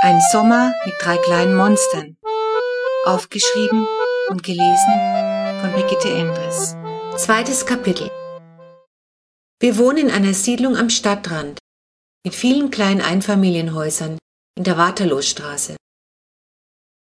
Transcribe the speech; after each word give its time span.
Ein 0.00 0.20
Sommer 0.30 0.72
mit 0.84 0.94
drei 1.00 1.16
kleinen 1.16 1.56
Monstern. 1.56 2.16
Aufgeschrieben 3.04 3.84
und 4.28 4.44
gelesen 4.44 5.60
von 5.60 5.72
Brigitte 5.72 6.08
Endres. 6.08 6.76
Zweites 7.16 7.66
Kapitel. 7.66 8.08
Wir 9.60 9.76
wohnen 9.76 10.06
in 10.06 10.10
einer 10.12 10.34
Siedlung 10.34 10.76
am 10.76 10.88
Stadtrand 10.88 11.58
mit 12.24 12.36
vielen 12.36 12.70
kleinen 12.70 13.00
Einfamilienhäusern 13.00 14.18
in 14.56 14.62
der 14.62 14.78
Waterloostraße. 14.78 15.74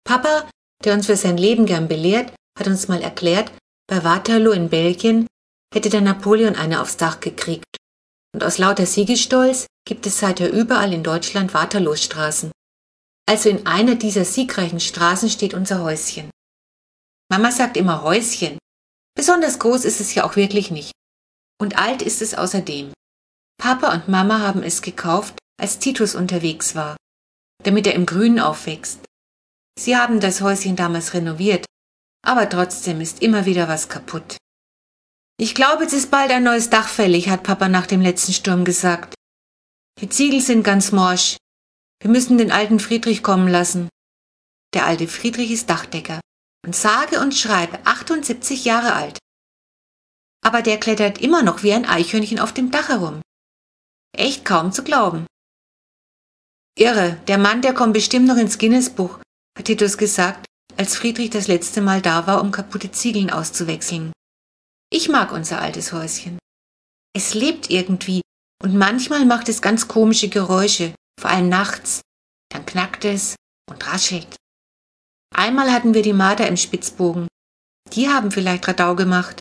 Papa, 0.04 0.50
der 0.84 0.95
uns 0.95 1.05
für 1.05 1.18
sein 1.18 1.38
Leben 1.38 1.68
gern 1.68 1.88
belehrt, 1.88 2.34
hat 2.57 2.66
uns 2.66 2.88
mal 2.88 3.04
erklärt, 3.04 3.52
bei 3.88 4.04
Waterloo 4.04 4.54
in 4.54 4.70
Belgien 4.70 5.27
hätte 5.71 5.91
der 5.91 6.02
Napoleon 6.02 6.55
eine 6.55 6.82
aufs 6.82 6.98
Dach 6.98 7.20
gekriegt. 7.20 7.77
Und 8.34 8.43
aus 8.43 8.57
lauter 8.57 8.88
Siegesstolz 8.88 9.68
gibt 9.88 10.07
es 10.07 10.20
seither 10.20 10.52
überall 10.52 10.93
in 10.93 11.04
Deutschland 11.04 11.54
Waterloostraßen. 11.54 12.52
Also 13.29 13.49
in 13.49 13.65
einer 13.67 13.95
dieser 13.95 14.23
siegreichen 14.23 14.79
Straßen 14.79 15.29
steht 15.29 15.54
unser 15.54 15.83
Häuschen. 15.83 16.29
Mama 17.29 17.51
sagt 17.51 17.75
immer 17.75 18.01
Häuschen. 18.04 18.57
Besonders 19.15 19.59
groß 19.59 19.83
ist 19.83 19.99
es 19.99 20.15
ja 20.15 20.23
auch 20.23 20.35
wirklich 20.37 20.71
nicht. 20.71 20.93
Und 21.59 21.77
alt 21.77 22.01
ist 22.01 22.21
es 22.21 22.35
außerdem. 22.35 22.93
Papa 23.59 23.93
und 23.93 24.07
Mama 24.07 24.39
haben 24.39 24.63
es 24.63 24.82
gekauft, 24.82 25.37
als 25.59 25.79
Titus 25.79 26.15
unterwegs 26.15 26.75
war, 26.75 26.95
damit 27.63 27.87
er 27.87 27.95
im 27.95 28.05
Grünen 28.05 28.39
aufwächst. 28.39 28.99
Sie 29.77 29.97
haben 29.97 30.19
das 30.19 30.41
Häuschen 30.41 30.75
damals 30.75 31.13
renoviert, 31.13 31.65
aber 32.25 32.47
trotzdem 32.49 33.02
ist 33.02 33.21
immer 33.21 33.45
wieder 33.45 33.67
was 33.67 33.89
kaputt. 33.89 34.38
Ich 35.39 35.53
glaube, 35.53 35.85
es 35.85 35.94
ist 35.94 36.11
bald 36.11 36.31
ein 36.31 36.44
neues 36.44 36.69
Dach 36.69 36.88
fällig, 36.88 37.30
hat 37.30 37.44
Papa 37.44 37.67
nach 37.67 37.88
dem 37.88 38.02
letzten 38.02 38.33
Sturm 38.33 38.63
gesagt. 38.63 39.16
Die 39.99 40.09
Ziegel 40.09 40.41
sind 40.41 40.63
ganz 40.63 40.91
morsch, 40.91 41.38
wir 42.00 42.09
müssen 42.09 42.38
den 42.38 42.52
alten 42.52 42.80
Friedrich 42.80 43.23
kommen 43.23 43.47
lassen. 43.47 43.89
Der 44.73 44.86
alte 44.86 45.08
Friedrich 45.08 45.52
ist 45.52 45.69
Dachdecker 45.69 46.19
und 46.66 46.75
sage 46.75 47.19
und 47.19 47.33
schreibe 47.33 47.80
78 47.85 48.66
Jahre 48.66 48.94
alt. 48.94 49.17
Aber 50.44 50.61
der 50.61 50.80
klettert 50.80 51.19
immer 51.19 51.41
noch 51.41 51.63
wie 51.63 51.73
ein 51.73 51.86
Eichhörnchen 51.86 52.39
auf 52.39 52.53
dem 52.53 52.71
Dach 52.71 52.89
herum. 52.89 53.21
Echt 54.16 54.45
kaum 54.45 54.71
zu 54.71 54.83
glauben. 54.83 55.25
Irre, 56.77 57.17
der 57.27 57.38
Mann, 57.38 57.61
der 57.61 57.73
kommt 57.73 57.94
bestimmt 57.94 58.27
noch 58.27 58.38
ins 58.38 58.59
Guinness-Buch, 58.59 59.19
hat 59.58 59.66
Titus 59.66 59.97
gesagt, 59.97 60.45
als 60.77 60.95
Friedrich 60.95 61.31
das 61.31 61.47
letzte 61.47 61.81
Mal 61.81 62.02
da 62.02 62.27
war, 62.27 62.41
um 62.41 62.52
kaputte 62.52 62.91
Ziegeln 62.91 63.31
auszuwechseln. 63.31 64.11
Ich 64.91 65.09
mag 65.09 65.31
unser 65.31 65.59
altes 65.59 65.91
Häuschen. 65.91 66.38
Es 67.16 67.33
lebt 67.33 67.71
irgendwie 67.71 68.21
und 68.64 68.75
manchmal 68.75 69.25
macht 69.25 69.49
es 69.49 69.61
ganz 69.61 69.88
komische 69.88 70.30
Geräusche, 70.30 70.93
vor 71.19 71.29
allem 71.29 71.49
nachts. 71.49 72.01
Dann 72.49 72.65
knackt 72.65 73.05
es 73.05 73.35
und 73.69 73.85
raschelt. 73.87 74.35
Einmal 75.33 75.71
hatten 75.71 75.93
wir 75.93 76.01
die 76.01 76.13
Marder 76.13 76.47
im 76.47 76.57
Spitzbogen. 76.57 77.27
Die 77.93 78.09
haben 78.09 78.31
vielleicht 78.31 78.67
Radau 78.67 78.95
gemacht. 78.95 79.39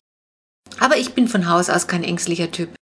Aber 0.79 0.97
ich 0.97 1.15
bin 1.15 1.29
von 1.29 1.49
Haus 1.49 1.71
aus 1.71 1.87
kein 1.87 2.05
ängstlicher 2.05 2.51
Typ. 2.51 2.75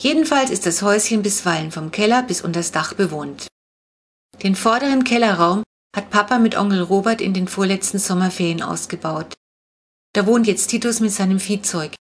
Jedenfalls 0.00 0.50
ist 0.50 0.66
das 0.66 0.82
Häuschen 0.82 1.22
bisweilen 1.22 1.70
vom 1.70 1.90
Keller 1.90 2.22
bis 2.22 2.42
unters 2.42 2.72
Dach 2.72 2.94
bewohnt. 2.94 3.46
Den 4.42 4.56
vorderen 4.56 5.04
Kellerraum 5.04 5.62
hat 5.94 6.10
Papa 6.10 6.38
mit 6.38 6.56
Onkel 6.56 6.82
Robert 6.82 7.20
in 7.20 7.34
den 7.34 7.46
vorletzten 7.46 7.98
Sommerferien 7.98 8.62
ausgebaut. 8.62 9.34
Da 10.12 10.26
wohnt 10.26 10.46
jetzt 10.46 10.68
Titus 10.68 11.00
mit 11.00 11.12
seinem 11.12 11.40
Viehzeug. 11.40 11.94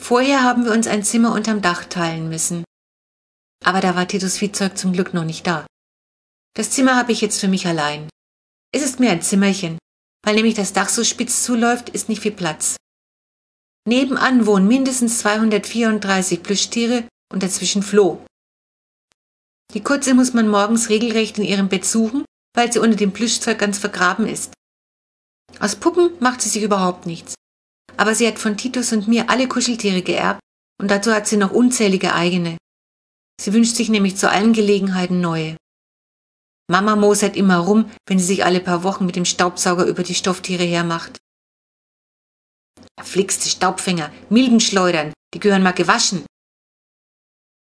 Vorher 0.00 0.42
haben 0.42 0.64
wir 0.64 0.72
uns 0.72 0.86
ein 0.86 1.02
Zimmer 1.02 1.32
unterm 1.32 1.62
Dach 1.62 1.84
teilen 1.84 2.28
müssen. 2.28 2.64
Aber 3.64 3.80
da 3.80 3.96
war 3.96 4.06
Titus 4.06 4.36
Viehzeug 4.36 4.76
zum 4.76 4.92
Glück 4.92 5.14
noch 5.14 5.24
nicht 5.24 5.46
da. 5.46 5.66
Das 6.54 6.70
Zimmer 6.70 6.96
habe 6.96 7.12
ich 7.12 7.20
jetzt 7.20 7.40
für 7.40 7.48
mich 7.48 7.66
allein. 7.66 8.08
Es 8.72 8.82
ist 8.82 9.00
mir 9.00 9.10
ein 9.10 9.22
Zimmerchen, 9.22 9.78
weil 10.24 10.34
nämlich 10.34 10.54
das 10.54 10.72
Dach 10.72 10.88
so 10.88 11.02
spitz 11.02 11.42
zuläuft, 11.42 11.88
ist 11.88 12.08
nicht 12.08 12.22
viel 12.22 12.32
Platz. 12.32 12.76
Nebenan 13.86 14.46
wohnen 14.46 14.68
mindestens 14.68 15.18
234 15.20 16.42
Plüschtiere 16.42 17.08
und 17.32 17.42
dazwischen 17.42 17.82
Floh. 17.82 18.24
Die 19.72 19.82
Kurze 19.82 20.14
muss 20.14 20.34
man 20.34 20.48
morgens 20.48 20.88
regelrecht 20.88 21.38
in 21.38 21.44
ihrem 21.44 21.68
Bett 21.68 21.84
suchen, 21.84 22.24
weil 22.54 22.72
sie 22.72 22.78
unter 22.78 22.96
dem 22.96 23.12
Plüschzeug 23.12 23.58
ganz 23.58 23.78
vergraben 23.78 24.26
ist. 24.26 24.52
Aus 25.58 25.76
Puppen 25.76 26.10
macht 26.20 26.42
sie 26.42 26.48
sich 26.48 26.62
überhaupt 26.62 27.06
nichts. 27.06 27.34
Aber 27.96 28.14
sie 28.14 28.26
hat 28.26 28.38
von 28.38 28.56
Titus 28.56 28.92
und 28.92 29.08
mir 29.08 29.30
alle 29.30 29.48
Kuscheltiere 29.48 30.02
geerbt 30.02 30.40
und 30.80 30.90
dazu 30.90 31.12
hat 31.12 31.26
sie 31.26 31.36
noch 31.36 31.52
unzählige 31.52 32.14
eigene. 32.14 32.56
Sie 33.40 33.52
wünscht 33.52 33.76
sich 33.76 33.88
nämlich 33.88 34.16
zu 34.16 34.30
allen 34.30 34.52
Gelegenheiten 34.52 35.20
neue. 35.20 35.56
Mama 36.70 36.96
mosert 36.96 37.36
immer 37.36 37.58
rum, 37.58 37.90
wenn 38.06 38.18
sie 38.18 38.24
sich 38.24 38.44
alle 38.44 38.60
paar 38.60 38.82
Wochen 38.82 39.04
mit 39.04 39.16
dem 39.16 39.24
Staubsauger 39.24 39.84
über 39.84 40.02
die 40.02 40.14
Stofftiere 40.14 40.64
hermacht. 40.64 41.18
Verflixte 42.98 43.48
Staubfänger, 43.48 44.12
Milbenschleudern, 44.30 45.12
die 45.34 45.40
gehören 45.40 45.62
mal 45.62 45.72
gewaschen. 45.72 46.24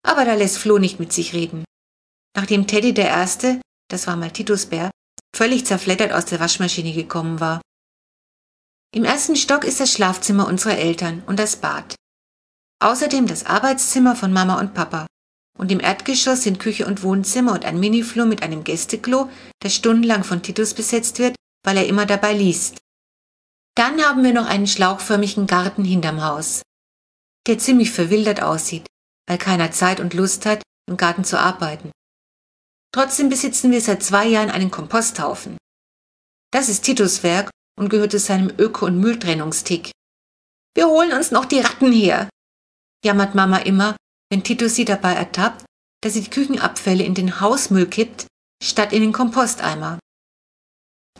Aber 0.06 0.24
da 0.24 0.34
lässt 0.34 0.58
Flo 0.58 0.78
nicht 0.78 1.00
mit 1.00 1.12
sich 1.12 1.32
reden. 1.32 1.64
Nachdem 2.36 2.66
Teddy 2.66 2.94
der 2.94 3.08
Erste, 3.08 3.60
das 3.88 4.06
war 4.06 4.16
mal 4.16 4.30
Titus 4.30 4.66
Bär, 4.66 4.90
völlig 5.34 5.66
zerfleddert 5.66 6.12
aus 6.12 6.26
der 6.26 6.40
Waschmaschine 6.40 6.92
gekommen 6.92 7.40
war. 7.40 7.60
Im 8.94 9.04
ersten 9.04 9.34
Stock 9.34 9.64
ist 9.64 9.80
das 9.80 9.92
Schlafzimmer 9.92 10.46
unserer 10.46 10.78
Eltern 10.78 11.24
und 11.26 11.38
das 11.38 11.56
Bad. 11.56 11.96
Außerdem 12.80 13.26
das 13.26 13.44
Arbeitszimmer 13.44 14.14
von 14.14 14.32
Mama 14.32 14.60
und 14.60 14.74
Papa. 14.74 15.06
Und 15.58 15.70
im 15.70 15.80
Erdgeschoss 15.80 16.42
sind 16.42 16.58
Küche 16.58 16.86
und 16.86 17.02
Wohnzimmer 17.02 17.52
und 17.52 17.64
ein 17.64 17.78
Miniflur 17.78 18.26
mit 18.26 18.42
einem 18.42 18.64
Gästeklo, 18.64 19.30
das 19.60 19.74
stundenlang 19.74 20.24
von 20.24 20.42
Titus 20.42 20.74
besetzt 20.74 21.18
wird, 21.18 21.36
weil 21.64 21.76
er 21.76 21.86
immer 21.86 22.06
dabei 22.06 22.32
liest. 22.32 22.78
Dann 23.76 24.00
haben 24.02 24.22
wir 24.22 24.32
noch 24.32 24.46
einen 24.46 24.66
schlauchförmigen 24.66 25.46
Garten 25.46 25.84
hinterm 25.84 26.22
Haus, 26.22 26.62
der 27.46 27.58
ziemlich 27.58 27.90
verwildert 27.90 28.42
aussieht, 28.42 28.86
weil 29.28 29.38
keiner 29.38 29.70
Zeit 29.70 30.00
und 30.00 30.14
Lust 30.14 30.46
hat, 30.46 30.62
im 30.88 30.96
Garten 30.96 31.24
zu 31.24 31.38
arbeiten. 31.38 31.90
Trotzdem 32.92 33.28
besitzen 33.28 33.70
wir 33.70 33.80
seit 33.80 34.02
zwei 34.02 34.26
Jahren 34.26 34.50
einen 34.50 34.70
Komposthaufen. 34.70 35.56
Das 36.52 36.68
ist 36.68 36.82
Titus 36.82 37.22
Werk 37.22 37.50
und 37.76 37.88
gehört 37.88 38.12
zu 38.12 38.18
seinem 38.18 38.52
Öko- 38.58 38.86
und 38.86 39.00
Mülltrennungstick. 39.00 39.90
Wir 40.76 40.88
holen 40.88 41.12
uns 41.12 41.30
noch 41.30 41.44
die 41.44 41.60
Ratten 41.60 41.90
her, 41.90 42.28
jammert 43.04 43.34
Mama 43.34 43.58
immer 43.58 43.96
wenn 44.34 44.42
Titus 44.42 44.74
sie 44.74 44.84
dabei 44.84 45.14
ertappt, 45.14 45.64
dass 46.02 46.14
sie 46.14 46.22
die 46.22 46.30
Küchenabfälle 46.30 47.04
in 47.04 47.14
den 47.14 47.40
Hausmüll 47.40 47.86
kippt, 47.86 48.26
statt 48.60 48.92
in 48.92 49.00
den 49.00 49.12
Komposteimer. 49.12 50.00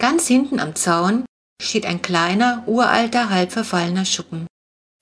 Ganz 0.00 0.26
hinten 0.26 0.58
am 0.58 0.74
Zaun 0.74 1.24
steht 1.62 1.86
ein 1.86 2.02
kleiner, 2.02 2.64
uralter, 2.66 3.30
halb 3.30 3.52
verfallener 3.52 4.04
Schuppen. 4.04 4.48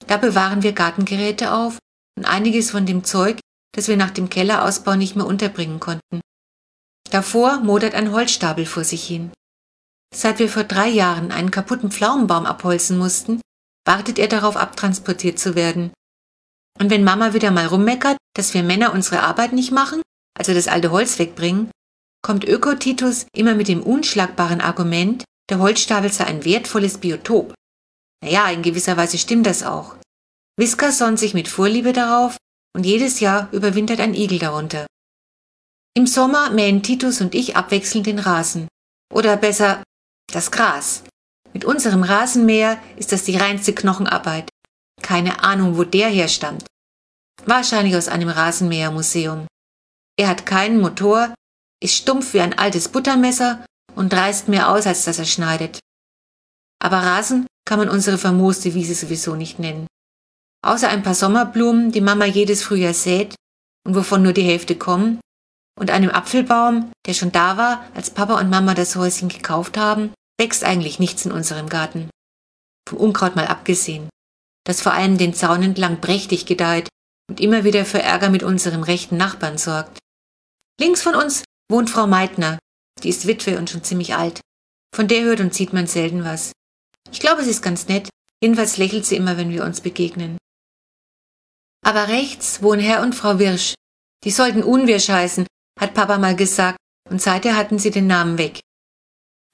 Da 0.08 0.18
bewahren 0.18 0.62
wir 0.62 0.74
Gartengeräte 0.74 1.54
auf 1.54 1.78
und 2.18 2.26
einiges 2.26 2.70
von 2.70 2.84
dem 2.84 3.02
Zeug, 3.02 3.40
das 3.74 3.88
wir 3.88 3.96
nach 3.96 4.10
dem 4.10 4.28
Kellerausbau 4.28 4.94
nicht 4.94 5.16
mehr 5.16 5.24
unterbringen 5.24 5.80
konnten. 5.80 6.20
Davor 7.10 7.60
modert 7.60 7.94
ein 7.94 8.12
Holzstapel 8.12 8.66
vor 8.66 8.84
sich 8.84 9.06
hin. 9.06 9.32
Seit 10.14 10.38
wir 10.38 10.50
vor 10.50 10.64
drei 10.64 10.88
Jahren 10.88 11.32
einen 11.32 11.50
kaputten 11.50 11.90
Pflaumenbaum 11.90 12.44
abholzen 12.44 12.98
mussten, 12.98 13.40
wartet 13.86 14.18
er 14.18 14.28
darauf, 14.28 14.58
abtransportiert 14.58 15.38
zu 15.38 15.54
werden. 15.54 15.94
Und 16.78 16.90
wenn 16.90 17.04
Mama 17.04 17.34
wieder 17.34 17.50
mal 17.50 17.66
rummeckert, 17.66 18.16
dass 18.34 18.54
wir 18.54 18.62
Männer 18.62 18.92
unsere 18.92 19.20
Arbeit 19.20 19.52
nicht 19.52 19.72
machen, 19.72 20.02
also 20.38 20.54
das 20.54 20.68
alte 20.68 20.90
Holz 20.90 21.18
wegbringen, 21.18 21.70
kommt 22.22 22.44
Öko-Titus 22.44 23.26
immer 23.34 23.54
mit 23.54 23.68
dem 23.68 23.82
unschlagbaren 23.82 24.60
Argument, 24.60 25.24
der 25.50 25.58
Holzstapel 25.58 26.12
sei 26.12 26.24
ein 26.24 26.44
wertvolles 26.44 26.98
Biotop. 26.98 27.54
Naja, 28.24 28.48
in 28.50 28.62
gewisser 28.62 28.96
Weise 28.96 29.18
stimmt 29.18 29.46
das 29.46 29.62
auch. 29.62 29.96
Whisker 30.56 30.92
sonnt 30.92 31.18
sich 31.18 31.34
mit 31.34 31.48
Vorliebe 31.48 31.92
darauf 31.92 32.36
und 32.74 32.86
jedes 32.86 33.20
Jahr 33.20 33.48
überwintert 33.52 34.00
ein 34.00 34.14
Igel 34.14 34.38
darunter. 34.38 34.86
Im 35.94 36.06
Sommer 36.06 36.50
mähen 36.50 36.82
Titus 36.82 37.20
und 37.20 37.34
ich 37.34 37.56
abwechselnd 37.56 38.06
den 38.06 38.18
Rasen. 38.18 38.68
Oder 39.12 39.36
besser, 39.36 39.82
das 40.32 40.50
Gras. 40.50 41.04
Mit 41.52 41.66
unserem 41.66 42.02
Rasenmäher 42.02 42.82
ist 42.96 43.12
das 43.12 43.24
die 43.24 43.36
reinste 43.36 43.74
Knochenarbeit. 43.74 44.48
Keine 45.02 45.42
Ahnung, 45.42 45.76
wo 45.76 45.84
der 45.84 46.08
herstammt. 46.08 46.64
Wahrscheinlich 47.44 47.96
aus 47.96 48.08
einem 48.08 48.28
Rasenmähermuseum. 48.28 49.46
Er 50.16 50.28
hat 50.28 50.46
keinen 50.46 50.80
Motor, 50.80 51.34
ist 51.82 51.96
stumpf 51.96 52.34
wie 52.34 52.40
ein 52.40 52.56
altes 52.56 52.88
Buttermesser 52.88 53.64
und 53.94 54.14
reißt 54.14 54.48
mehr 54.48 54.70
aus, 54.70 54.86
als 54.86 55.04
dass 55.04 55.18
er 55.18 55.24
schneidet. 55.24 55.80
Aber 56.80 56.98
Rasen 56.98 57.46
kann 57.64 57.78
man 57.78 57.88
unsere 57.88 58.18
vermooste 58.18 58.74
Wiese 58.74 58.94
sowieso 58.94 59.34
nicht 59.34 59.58
nennen. 59.58 59.86
Außer 60.64 60.88
ein 60.88 61.02
paar 61.02 61.14
Sommerblumen, 61.14 61.90
die 61.90 62.00
Mama 62.00 62.24
jedes 62.24 62.62
Frühjahr 62.62 62.94
sät 62.94 63.34
und 63.84 63.96
wovon 63.96 64.22
nur 64.22 64.32
die 64.32 64.42
Hälfte 64.42 64.76
kommen, 64.76 65.20
und 65.80 65.90
einem 65.90 66.10
Apfelbaum, 66.10 66.92
der 67.06 67.14
schon 67.14 67.32
da 67.32 67.56
war, 67.56 67.84
als 67.94 68.10
Papa 68.10 68.38
und 68.38 68.50
Mama 68.50 68.74
das 68.74 68.94
Häuschen 68.94 69.28
gekauft 69.28 69.76
haben, 69.78 70.12
wächst 70.38 70.64
eigentlich 70.64 70.98
nichts 70.98 71.24
in 71.24 71.32
unserem 71.32 71.68
Garten. 71.68 72.10
Vom 72.88 72.98
Unkraut 72.98 73.34
mal 73.34 73.46
abgesehen 73.46 74.08
das 74.64 74.80
vor 74.80 74.92
allem 74.92 75.18
den 75.18 75.34
Zaun 75.34 75.62
entlang 75.62 76.00
prächtig 76.00 76.46
gedeiht 76.46 76.88
und 77.28 77.40
immer 77.40 77.64
wieder 77.64 77.84
für 77.84 78.02
Ärger 78.02 78.30
mit 78.30 78.42
unserem 78.42 78.82
rechten 78.82 79.16
Nachbarn 79.16 79.58
sorgt. 79.58 79.98
Links 80.80 81.02
von 81.02 81.14
uns 81.14 81.44
wohnt 81.70 81.90
Frau 81.90 82.06
Meitner, 82.06 82.58
die 83.02 83.08
ist 83.08 83.26
Witwe 83.26 83.58
und 83.58 83.70
schon 83.70 83.84
ziemlich 83.84 84.14
alt. 84.14 84.40
Von 84.94 85.08
der 85.08 85.22
hört 85.22 85.40
und 85.40 85.54
sieht 85.54 85.72
man 85.72 85.86
selten 85.86 86.24
was. 86.24 86.52
Ich 87.10 87.20
glaube, 87.20 87.42
sie 87.42 87.50
ist 87.50 87.62
ganz 87.62 87.88
nett. 87.88 88.08
Jedenfalls 88.42 88.76
lächelt 88.76 89.06
sie 89.06 89.16
immer, 89.16 89.36
wenn 89.36 89.50
wir 89.50 89.64
uns 89.64 89.80
begegnen. 89.80 90.36
Aber 91.84 92.08
rechts 92.08 92.62
wohnen 92.62 92.80
Herr 92.80 93.02
und 93.02 93.14
Frau 93.14 93.38
Wirsch. 93.38 93.74
Die 94.24 94.30
sollten 94.30 94.62
Unwirsch 94.62 95.08
heißen, 95.08 95.46
hat 95.80 95.94
Papa 95.94 96.18
mal 96.18 96.36
gesagt, 96.36 96.78
und 97.08 97.20
seither 97.20 97.56
hatten 97.56 97.78
sie 97.78 97.90
den 97.90 98.06
Namen 98.06 98.38
weg. 98.38 98.60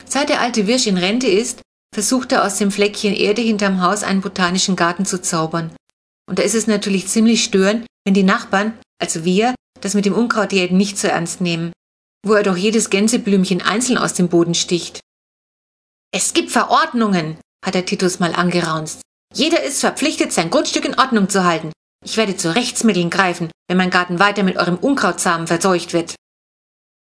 Seit 0.05 0.29
der 0.29 0.41
alte 0.41 0.67
Wirsch 0.67 0.87
in 0.87 0.99
Rente 0.99 1.27
ist, 1.27 1.63
versucht 1.93 2.33
er 2.33 2.45
aus 2.45 2.59
dem 2.59 2.71
Fleckchen 2.71 3.15
Erde 3.15 3.43
hinterm 3.43 3.83
Haus 3.83 4.03
einen 4.03 4.21
botanischen 4.21 4.77
Garten 4.77 5.05
zu 5.05 5.21
zaubern. 5.21 5.71
Und 6.29 6.39
da 6.39 6.43
ist 6.43 6.55
es 6.55 6.67
natürlich 6.67 7.09
ziemlich 7.09 7.43
störend, 7.43 7.87
wenn 8.05 8.15
die 8.15 8.23
Nachbarn, 8.23 8.79
also 9.01 9.25
wir, 9.25 9.55
das 9.81 9.95
mit 9.95 10.05
dem 10.05 10.15
Unkrautjäten 10.15 10.77
nicht 10.77 10.99
so 10.99 11.09
ernst 11.09 11.41
nehmen, 11.41 11.73
wo 12.25 12.35
er 12.35 12.43
doch 12.43 12.57
jedes 12.57 12.91
Gänseblümchen 12.91 13.63
einzeln 13.63 13.99
aus 13.99 14.15
dem 14.15 14.29
Boden 14.29 14.55
sticht. 14.55 15.01
Es 16.13 16.33
gibt 16.35 16.51
Verordnungen, 16.51 17.39
hat 17.65 17.75
der 17.75 17.87
Titus 17.87 18.19
mal 18.19 18.35
angeraunzt. 18.35 19.01
Jeder 19.35 19.63
ist 19.63 19.81
verpflichtet, 19.81 20.33
sein 20.33 20.51
Grundstück 20.51 20.85
in 20.85 20.99
Ordnung 20.99 21.29
zu 21.29 21.45
halten. 21.45 21.73
Ich 22.05 22.17
werde 22.17 22.37
zu 22.37 22.55
Rechtsmitteln 22.55 23.11
greifen, 23.11 23.51
wenn 23.69 23.77
mein 23.77 23.91
Garten 23.91 24.19
weiter 24.19 24.43
mit 24.43 24.57
eurem 24.57 24.77
Unkrautsamen 24.77 25.47
verseucht 25.47 25.93
wird. 25.93 26.15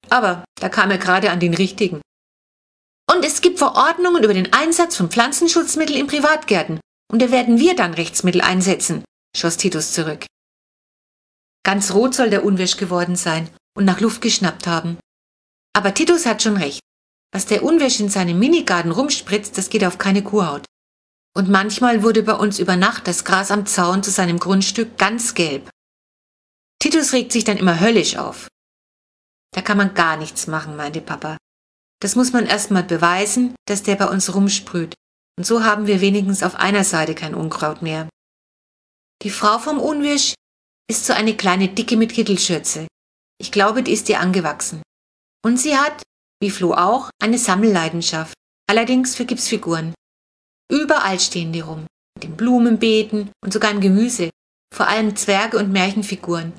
Aber 0.08 0.44
da 0.61 0.69
kam 0.69 0.90
er 0.90 0.99
gerade 0.99 1.31
an 1.31 1.40
den 1.40 1.55
richtigen. 1.55 2.00
Und 3.12 3.24
es 3.24 3.40
gibt 3.40 3.58
Verordnungen 3.58 4.22
über 4.22 4.34
den 4.34 4.52
Einsatz 4.52 4.96
von 4.96 5.10
Pflanzenschutzmitteln 5.10 5.98
in 5.98 6.06
Privatgärten. 6.06 6.78
Und 7.10 7.20
da 7.20 7.32
werden 7.32 7.58
wir 7.58 7.74
dann 7.74 7.92
Rechtsmittel 7.92 8.40
einsetzen, 8.40 9.04
schoss 9.36 9.56
Titus 9.56 9.92
zurück. 9.92 10.26
Ganz 11.64 11.92
rot 11.92 12.14
soll 12.14 12.30
der 12.30 12.44
Unwirsch 12.44 12.76
geworden 12.76 13.16
sein 13.16 13.50
und 13.76 13.84
nach 13.84 14.00
Luft 14.00 14.20
geschnappt 14.20 14.68
haben. 14.68 14.98
Aber 15.72 15.92
Titus 15.92 16.24
hat 16.24 16.42
schon 16.42 16.56
recht. 16.56 16.80
Was 17.32 17.46
der 17.46 17.64
Unwirsch 17.64 17.98
in 17.98 18.08
seinem 18.08 18.38
Minigarten 18.38 18.92
rumspritzt, 18.92 19.58
das 19.58 19.70
geht 19.70 19.84
auf 19.84 19.98
keine 19.98 20.22
Kuhhaut. 20.22 20.64
Und 21.34 21.48
manchmal 21.48 22.02
wurde 22.04 22.22
bei 22.22 22.34
uns 22.34 22.60
über 22.60 22.76
Nacht 22.76 23.08
das 23.08 23.24
Gras 23.24 23.50
am 23.50 23.66
Zaun 23.66 24.04
zu 24.04 24.10
seinem 24.10 24.38
Grundstück 24.38 24.98
ganz 24.98 25.34
gelb. 25.34 25.68
Titus 26.78 27.12
regt 27.12 27.32
sich 27.32 27.44
dann 27.44 27.56
immer 27.56 27.80
höllisch 27.80 28.16
auf. 28.16 28.48
Da 29.52 29.62
kann 29.62 29.76
man 29.76 29.94
gar 29.94 30.16
nichts 30.16 30.46
machen, 30.46 30.76
meinte 30.76 31.00
Papa. 31.00 31.36
Das 32.00 32.17
muss 32.17 32.32
man 32.32 32.47
erstmal 32.47 32.82
beweisen, 32.82 33.55
dass 33.67 33.82
der 33.82 33.97
bei 33.97 34.08
uns 34.08 34.35
rumsprüht. 34.35 34.94
Und 35.38 35.44
so 35.44 35.64
haben 35.64 35.87
wir 35.87 36.00
wenigstens 36.00 36.43
auf 36.43 36.55
einer 36.55 36.85
Seite 36.85 37.14
kein 37.14 37.35
Unkraut 37.35 37.82
mehr. 37.82 38.08
Die 39.23 39.31
Frau 39.31 39.58
vom 39.58 39.79
Unwirsch 39.79 40.35
ist 40.91 41.06
so 41.06 41.12
eine 41.12 41.37
kleine 41.37 41.69
Dicke 41.69 41.97
mit 41.97 42.12
Kittelschürze. 42.12 42.87
Ich 43.38 43.52
glaube, 43.52 43.82
die 43.82 43.93
ist 43.93 44.08
ihr 44.08 44.20
angewachsen. 44.20 44.82
Und 45.44 45.58
sie 45.58 45.76
hat, 45.76 46.02
wie 46.43 46.50
Flo 46.50 46.75
auch, 46.75 47.11
eine 47.23 47.38
Sammelleidenschaft, 47.38 48.35
allerdings 48.69 49.14
für 49.14 49.25
Gipsfiguren. 49.25 49.94
Überall 50.70 51.20
stehen 51.20 51.53
die 51.53 51.61
rum, 51.61 51.87
mit 52.17 52.25
den 52.25 52.37
Blumenbeeten 52.37 53.31
und 53.43 53.53
sogar 53.53 53.70
im 53.70 53.81
Gemüse, 53.81 54.31
vor 54.75 54.88
allem 54.88 55.17
Zwerge 55.17 55.58
und 55.58 55.73
Märchenfiguren, 55.73 56.53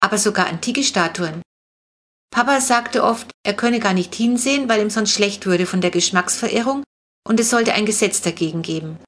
aber 0.00 0.18
sogar 0.18 0.46
antike 0.46 0.82
Statuen. 0.82 1.42
Papa 2.34 2.60
sagte 2.60 3.04
oft, 3.04 3.30
er 3.46 3.54
könne 3.54 3.78
gar 3.78 3.94
nicht 3.94 4.12
hinsehen, 4.12 4.68
weil 4.68 4.82
ihm 4.82 4.90
sonst 4.90 5.12
schlecht 5.12 5.46
würde 5.46 5.66
von 5.66 5.80
der 5.80 5.92
Geschmacksverirrung 5.92 6.82
und 7.24 7.38
es 7.38 7.48
sollte 7.48 7.74
ein 7.74 7.86
Gesetz 7.86 8.22
dagegen 8.22 8.62
geben. 8.62 8.98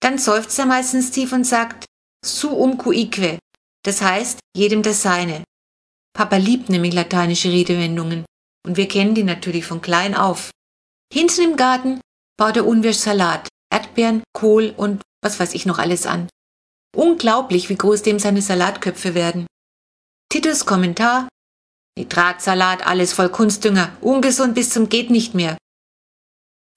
Dann 0.00 0.18
seufzt 0.18 0.58
er 0.58 0.66
meistens 0.66 1.10
tief 1.10 1.32
und 1.32 1.44
sagt, 1.44 1.86
su 2.22 2.50
um 2.50 2.76
cuique, 2.76 3.38
das 3.86 4.02
heißt, 4.02 4.38
jedem 4.54 4.82
das 4.82 5.00
Seine. 5.00 5.44
Papa 6.12 6.36
liebt 6.36 6.68
nämlich 6.68 6.92
lateinische 6.92 7.48
Redewendungen 7.48 8.26
und 8.66 8.76
wir 8.76 8.86
kennen 8.86 9.14
die 9.14 9.24
natürlich 9.24 9.64
von 9.64 9.80
klein 9.80 10.14
auf. 10.14 10.50
Hinten 11.10 11.40
im 11.40 11.56
Garten 11.56 12.02
baut 12.36 12.58
er 12.58 12.66
Unwirsch 12.66 12.98
Salat, 12.98 13.48
Erdbeeren, 13.72 14.24
Kohl 14.34 14.74
und 14.76 15.00
was 15.22 15.40
weiß 15.40 15.54
ich 15.54 15.64
noch 15.64 15.78
alles 15.78 16.04
an. 16.04 16.28
Unglaublich, 16.94 17.70
wie 17.70 17.76
groß 17.76 18.02
dem 18.02 18.18
seine 18.18 18.42
Salatköpfe 18.42 19.14
werden. 19.14 19.46
Titus 20.28 20.66
Kommentar 20.66 21.28
Nitratsalat, 21.98 22.86
alles 22.86 23.12
voll 23.12 23.28
Kunstdünger, 23.28 23.92
ungesund 24.00 24.54
bis 24.54 24.70
zum 24.70 24.88
geht 24.88 25.10
nicht 25.10 25.34
mehr. 25.34 25.56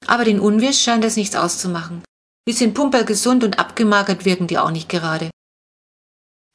Aber 0.07 0.25
den 0.25 0.39
Unwirsch 0.39 0.81
scheint 0.81 1.03
das 1.03 1.15
nichts 1.15 1.35
auszumachen. 1.35 2.03
Bisschen 2.45 2.73
Pumperl 2.73 3.05
gesund 3.05 3.43
und 3.43 3.57
abgemagert 3.57 4.25
wirken 4.25 4.47
die 4.47 4.57
auch 4.57 4.71
nicht 4.71 4.89
gerade. 4.89 5.29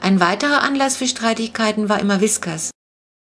Ein 0.01 0.21
weiterer 0.21 0.63
Anlass 0.63 0.97
für 0.97 1.09
Streitigkeiten 1.09 1.89
war 1.89 1.99
immer 1.99 2.21
Whiskers. 2.21 2.71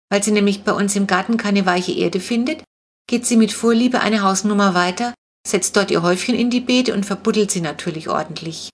Weil 0.10 0.24
sie 0.24 0.31
nämlich 0.31 0.63
bei 0.63 0.74
uns 0.74 0.95
im 0.95 1.07
Garten 1.07 1.38
keine 1.38 1.66
weiche 1.66 1.94
Erde 1.94 2.19
findet, 2.19 2.63
geht 3.07 3.25
sie 3.25 3.38
mit 3.38 3.51
Vorliebe 3.51 4.01
eine 4.01 4.22
Hausnummer 4.22 4.74
weiter 4.74 5.13
setzt 5.48 5.75
dort 5.75 5.92
ihr 5.92 6.01
Häufchen 6.01 6.36
in 6.36 6.50
die 6.50 6.62
Beete 6.62 6.94
und 6.94 7.06
verbuddelt 7.06 7.51
sie 7.51 7.62
natürlich 7.62 8.10
ordentlich. 8.10 8.69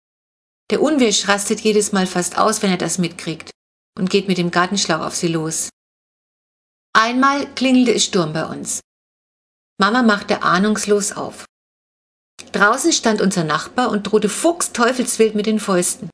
Der 0.70 0.82
Unwirsch 0.82 1.28
rastet 1.28 1.62
jedes 1.62 1.92
Mal 1.92 2.08
fast 2.08 2.38
aus, 2.38 2.62
wenn 2.62 2.72
er 2.72 2.78
das 2.78 2.98
mitkriegt 2.98 3.52
und 3.98 4.10
geht 4.10 4.28
mit 4.28 4.38
dem 4.38 4.52
Gartenschlauch 4.52 5.00
auf 5.00 5.16
sie 5.16 5.30
los. 5.30 5.70
Einmal 6.98 7.54
klingelte 7.54 7.94
es 7.94 8.06
Sturm 8.06 8.34
bei 8.34 8.46
uns. 8.46 8.80
Mama 9.80 10.02
machte 10.02 10.42
ahnungslos 10.42 11.12
auf. 11.12 11.46
Draußen 12.52 12.92
stand 12.92 13.22
unser 13.22 13.44
Nachbar 13.44 13.90
und 13.90 14.04
drohte 14.04 14.30
fuchsteufelswild 14.30 15.36
mit 15.36 15.46
den 15.46 15.60
Fäusten. 15.60 16.10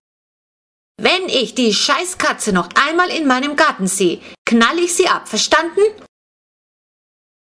Wenn 1.02 1.28
ich 1.30 1.56
die 1.56 1.74
Scheißkatze 1.74 2.52
noch 2.52 2.70
einmal 2.76 3.10
in 3.10 3.28
meinem 3.28 3.56
Garten 3.56 3.88
sehe, 3.88 4.22
knall 4.46 4.78
ich 4.80 4.94
sie 4.96 5.08
ab, 5.08 5.28
verstanden? 5.28 5.82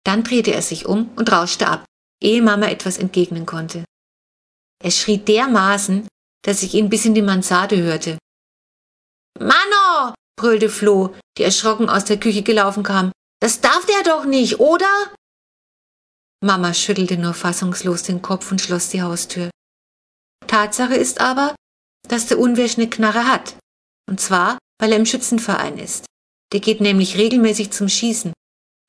Dann 0.04 0.24
drehte 0.24 0.54
er 0.54 0.62
sich 0.62 0.86
um 0.86 1.10
und 1.16 1.32
rauschte 1.32 1.68
ab 1.68 1.86
ehe 2.22 2.42
Mama 2.42 2.68
etwas 2.68 2.98
entgegnen 2.98 3.46
konnte. 3.46 3.84
Er 4.84 4.92
schrie 4.92 5.18
dermaßen, 5.18 6.08
dass 6.44 6.64
ich 6.64 6.74
ihn 6.76 6.90
bis 6.90 7.06
in 7.06 7.14
die 7.14 7.22
Mansarde 7.22 7.78
hörte. 7.78 8.18
Mano! 9.40 10.14
brüllte 10.40 10.70
Flo, 10.70 11.16
die 11.38 11.44
erschrocken 11.44 11.90
aus 11.90 12.06
der 12.06 12.20
Küche 12.20 12.42
gelaufen 12.42 12.84
kam. 12.84 13.12
Das 13.42 13.60
darf 13.60 13.86
der 13.88 14.04
doch 14.04 14.26
nicht, 14.26 14.60
oder? 14.60 15.14
Mama 16.44 16.74
schüttelte 16.74 17.18
nur 17.18 17.34
fassungslos 17.34 18.04
den 18.04 18.22
Kopf 18.22 18.52
und 18.52 18.62
schloss 18.62 18.90
die 18.90 19.02
Haustür. 19.02 19.50
Tatsache 20.48 20.96
ist 20.96 21.22
aber, 21.22 21.56
dass 22.08 22.28
der 22.28 22.40
Unwirsch 22.40 22.78
eine 22.78 22.90
Knarre 22.90 23.28
hat. 23.28 23.58
Und 24.08 24.20
zwar, 24.20 24.60
weil 24.80 24.92
er 24.92 24.98
im 24.98 25.06
Schützenverein 25.06 25.78
ist. 25.80 26.06
Der 26.54 26.60
geht 26.60 26.82
nämlich 26.82 27.18
regelmäßig 27.18 27.72
zum 27.72 27.90
Schießen. 27.90 28.34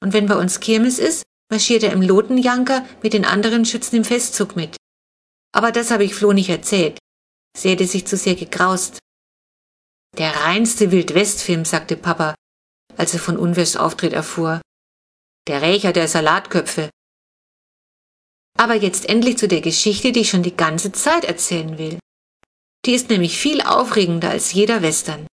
Und 0.03 0.13
wenn 0.13 0.27
bei 0.27 0.37
uns 0.37 0.61
Kirmes 0.61 0.99
ist, 0.99 1.23
marschiert 1.51 1.83
er 1.83 1.93
im 1.93 2.03
Lotenjanker 2.03 2.85
mit 3.03 3.15
den 3.15 3.25
anderen 3.25 3.65
Schützen 3.65 3.97
im 3.97 4.05
Festzug 4.05 4.57
mit. 4.57 4.77
Aber 5.55 5.73
das 5.73 5.91
habe 5.91 6.05
ich 6.05 6.15
Flo 6.15 6.33
nicht 6.33 6.49
erzählt. 6.49 6.99
Sie 7.57 7.71
hätte 7.71 7.87
sich 7.87 8.07
zu 8.07 8.17
sehr 8.17 8.35
gegraust. 8.35 8.99
Der 10.19 10.35
reinste 10.45 10.91
Wildwestfilm, 10.91 11.65
sagte 11.65 11.97
Papa, 11.97 12.35
als 12.97 13.15
er 13.15 13.21
von 13.21 13.37
Unwers 13.37 13.77
Auftritt 13.77 14.13
erfuhr. 14.13 14.61
Der 15.49 15.63
Rächer 15.63 15.93
der 15.93 16.09
Salatköpfe. 16.09 16.91
Aber 18.59 18.75
jetzt 18.75 19.09
endlich 19.09 19.39
zu 19.39 19.49
der 19.49 19.61
Geschichte, 19.61 20.13
die 20.13 20.21
ich 20.21 20.31
schon 20.31 20.43
die 20.43 20.57
ganze 20.57 20.93
Zeit 20.93 21.25
erzählen 21.25 21.79
will. 21.79 21.99
Die 22.85 22.93
ist 22.93 23.11
nämlich 23.11 23.39
viel 23.39 23.61
aufregender 23.61 24.31
als 24.31 24.53
jeder 24.53 24.83
Western. 24.83 25.27